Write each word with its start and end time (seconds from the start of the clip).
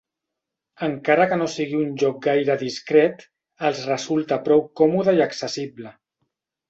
Encara 0.87 1.27
que 1.33 1.37
no 1.41 1.49
sigui 1.55 1.77
un 1.81 1.91
lloc 2.03 2.17
gaire 2.27 2.55
discret, 2.63 3.21
els 3.69 3.83
resulta 3.93 4.41
prou 4.49 4.65
còmode 4.83 5.15
i 5.21 5.23
accessible. 5.27 5.93